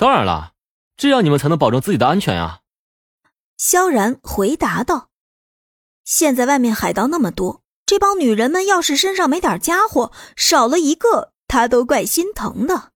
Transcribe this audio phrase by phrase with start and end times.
[0.00, 0.54] 当然了，
[0.96, 2.62] 这样你们才能保证自己的安全呀。
[3.58, 5.10] 萧然回答道
[6.06, 12.92] ：“现在外面海盗那么多，这帮女人们要是身上没点家伙，少了一个，他都怪心疼的。”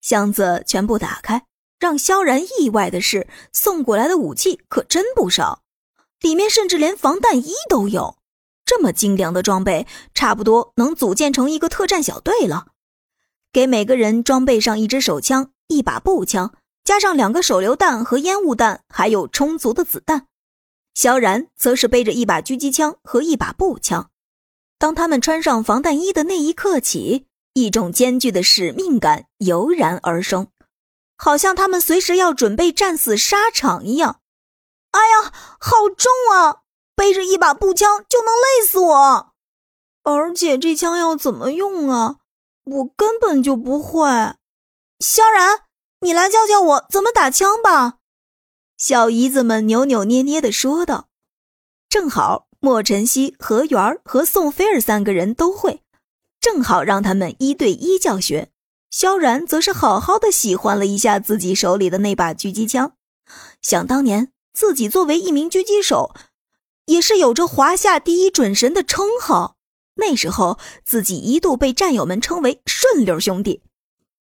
[0.00, 1.46] 箱子全部打开，
[1.80, 5.64] 让萧然意外的是，送过来的武器可真不少，
[6.20, 8.18] 里面甚至连防弹衣都有。
[8.64, 12.68] 这么精良的装备，差不多能组建成一个特战小队了。
[13.52, 16.52] 给每个人装备上一支手枪、一把步枪，
[16.84, 20.26] 加上两个手榴弹和烟雾弹，还有充足的子弹。
[20.94, 24.10] 萧然则是背着一把狙击枪和一把步枪。
[24.78, 30.48] 当他们穿上防弹衣的那一刻起，一种艰巨的使命感油然而生，
[31.16, 34.20] 好像他们随时要准备战死沙场一样。
[34.90, 36.62] 哎呀，好重啊！
[36.96, 39.32] 背着一把步枪就能累死我，
[40.02, 42.16] 而且这枪要怎么用啊？
[42.64, 44.08] 我根本就不会。
[44.98, 45.60] 萧然，
[46.02, 47.98] 你来教教我怎么打枪吧。
[48.78, 51.08] 小姨子们扭扭捏捏的说道。
[51.90, 55.82] 正好莫晨曦、何媛和宋菲儿三个人都会，
[56.40, 58.50] 正好让他们一对一教学。
[58.90, 62.94] 萧然则是好好的喜欢了一下自己手里的那把狙击枪，
[63.60, 66.14] 想当年自己作为一名狙击手。
[66.86, 69.56] 也是有着华夏第一准神的称号，
[69.96, 73.62] 那时候自己一度被战友们称为“顺溜兄弟”。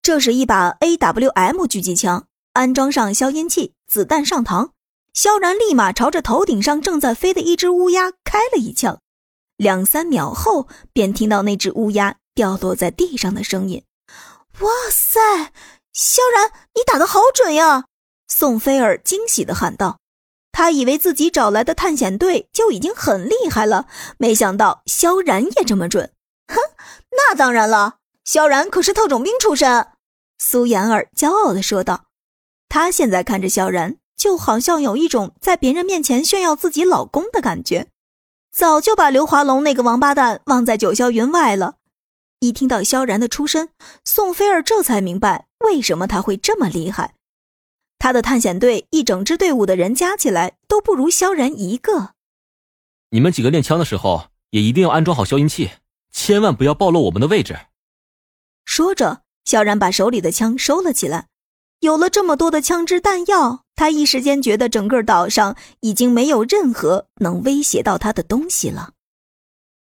[0.01, 4.71] 这是一把 AWM 狙击枪，安装上消音器，子弹上膛，
[5.13, 8.99] 萧然立马朝着头顶上正在飞的一只乌鸦开了一枪，
[9.57, 13.83] 两三秒后便听到那只乌鸦掉落在地上的声音。
[14.61, 15.19] 哇塞，
[15.93, 17.85] 萧然，你打的好准呀！
[18.27, 19.99] 宋菲儿惊喜的喊道。
[20.51, 26.11] 他以为自己找来的探险队就已经很厉害了，没想到萧然也这么准。
[26.47, 26.55] 哼，
[27.11, 29.87] 那当然了，萧然可是特种兵出身。
[30.37, 32.05] 苏妍儿骄傲地说道。
[32.69, 37.87] 她现在看着萧然，就好像有一种在别人面前炫耀自己老公的感觉，
[38.49, 41.75] 早就把刘华龙那个王八蛋忘在九霄云外了。
[42.39, 43.69] 一听到萧然的出身，
[44.05, 47.15] 宋菲儿这才明白为什么他会这么厉害。
[47.99, 52.13] 他的探险队一整支队伍的人加起来都不如萧然一个。
[53.09, 55.71] 你们几个练枪的时候也一定要安装好消音器，
[56.11, 57.59] 千万不要暴露我们的位置。
[58.65, 61.27] 说着，萧然把手里的枪收了起来。
[61.81, 68.91] 有了这么多的枪支弹药，他一时间觉得整个岛上已经没有任何能威胁到他的东西了。